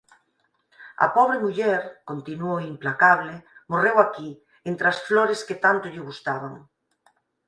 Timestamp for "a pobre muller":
1.05-1.81